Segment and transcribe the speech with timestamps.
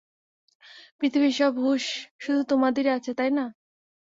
[0.99, 1.83] পৃথিবীর সব হুশ
[2.19, 3.45] শুধু তোমাদেরই আছে, তাই না?